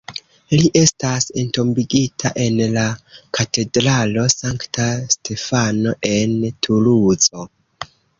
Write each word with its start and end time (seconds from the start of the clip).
Li 0.59 0.67
estas 0.79 1.25
entombigita 1.41 2.31
en 2.45 2.57
la 2.77 2.85
Katedralo 3.39 4.23
Sankta 4.35 4.87
Stefano 5.17 5.93
en 6.13 6.33
Tuluzo. 6.69 7.47